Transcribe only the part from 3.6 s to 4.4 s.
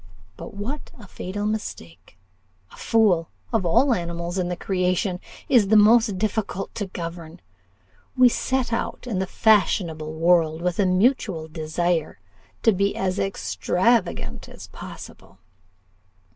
all animals